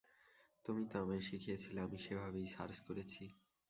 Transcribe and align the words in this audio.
তুমিই 0.65 0.87
তো 0.91 0.95
আমায় 0.99 1.23
শিখিয়েছিলে, 1.27 1.79
আমি 1.81 1.97
সেভাবেই 2.05 2.47
সার্চ 2.47 2.77
করেছি। 2.87 3.23